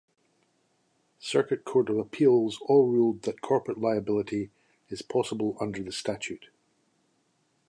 [1.19, 4.49] Circuit Court of Appeals all ruled that corporate liability
[4.89, 6.49] is possible under the statute.